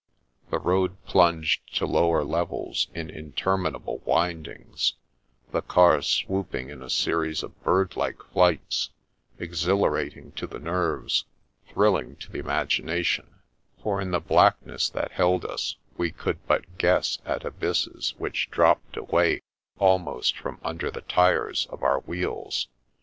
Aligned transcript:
The 0.49 0.57
road 0.57 0.97
plunged 1.05 1.75
to 1.77 1.85
lower 1.85 2.23
levels 2.23 2.87
in 2.95 3.11
interminable 3.11 3.99
windings, 3.99 4.93
the 5.51 5.61
car 5.61 6.01
swooping 6.01 6.71
in 6.71 6.81
a 6.81 6.89
series 6.89 7.43
of 7.43 7.61
bird 7.61 7.95
like 7.95 8.17
flights, 8.33 8.89
exhilarating 9.37 10.31
to 10.31 10.47
the 10.47 10.57
nerves, 10.57 11.25
thrilling 11.69 12.15
to 12.15 12.31
the 12.31 12.39
imagination; 12.39 13.41
for 13.83 14.01
in 14.01 14.09
the 14.09 14.19
blackness 14.19 14.89
that 14.89 15.11
held 15.11 15.45
us 15.45 15.75
we 15.97 16.09
could 16.09 16.43
but 16.47 16.79
guess 16.79 17.19
at 17.23 17.45
abysses 17.45 18.15
which 18.17 18.49
dropped 18.49 18.97
away 18.97 19.41
almost 19.77 20.35
from 20.35 20.59
under 20.63 20.89
the 20.89 21.01
tyres 21.01 21.67
of 21.67 21.83
our 21.83 21.99
wheels. 21.99 22.69